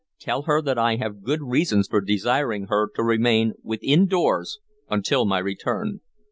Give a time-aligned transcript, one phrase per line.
[0.19, 4.57] Tell her that I have good reasons for desiring her to remain within doors
[4.89, 6.01] until my return.